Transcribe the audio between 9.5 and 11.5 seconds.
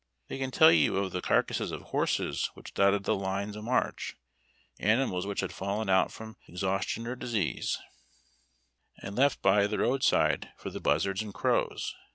294 HARD TACK AND COFFEE. the roadside for the buzzards and